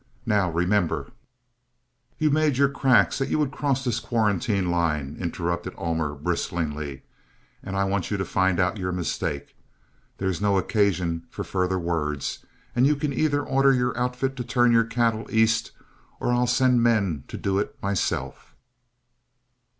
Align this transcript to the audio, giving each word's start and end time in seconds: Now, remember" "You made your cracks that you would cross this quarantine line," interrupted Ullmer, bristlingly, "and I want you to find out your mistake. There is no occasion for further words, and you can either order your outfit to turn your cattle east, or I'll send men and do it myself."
Now, 0.25 0.49
remember" 0.49 1.11
"You 2.17 2.31
made 2.31 2.57
your 2.57 2.69
cracks 2.69 3.19
that 3.19 3.29
you 3.29 3.37
would 3.37 3.51
cross 3.51 3.83
this 3.83 3.99
quarantine 3.99 4.71
line," 4.71 5.15
interrupted 5.19 5.75
Ullmer, 5.75 6.15
bristlingly, 6.17 7.03
"and 7.61 7.75
I 7.77 7.83
want 7.83 8.09
you 8.09 8.17
to 8.17 8.25
find 8.25 8.59
out 8.59 8.77
your 8.79 8.91
mistake. 8.91 9.55
There 10.17 10.27
is 10.27 10.41
no 10.41 10.57
occasion 10.57 11.27
for 11.29 11.43
further 11.43 11.77
words, 11.77 12.39
and 12.75 12.87
you 12.87 12.95
can 12.95 13.13
either 13.13 13.43
order 13.43 13.73
your 13.73 13.95
outfit 13.95 14.35
to 14.37 14.43
turn 14.43 14.71
your 14.71 14.85
cattle 14.85 15.27
east, 15.29 15.69
or 16.19 16.33
I'll 16.33 16.47
send 16.47 16.81
men 16.81 17.23
and 17.31 17.39
do 17.43 17.59
it 17.59 17.77
myself." 17.79 18.55